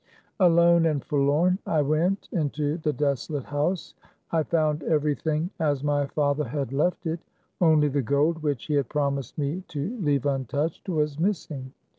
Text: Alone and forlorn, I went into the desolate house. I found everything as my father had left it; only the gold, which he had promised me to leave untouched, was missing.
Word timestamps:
Alone 0.39 0.87
and 0.87 1.05
forlorn, 1.05 1.59
I 1.67 1.83
went 1.83 2.27
into 2.31 2.79
the 2.79 2.91
desolate 2.91 3.43
house. 3.43 3.93
I 4.31 4.41
found 4.41 4.81
everything 4.81 5.51
as 5.59 5.83
my 5.83 6.07
father 6.07 6.45
had 6.45 6.73
left 6.73 7.05
it; 7.05 7.19
only 7.61 7.87
the 7.87 8.01
gold, 8.01 8.41
which 8.41 8.65
he 8.65 8.73
had 8.73 8.89
promised 8.89 9.37
me 9.37 9.63
to 9.67 9.95
leave 9.99 10.25
untouched, 10.25 10.89
was 10.89 11.19
missing. 11.19 11.73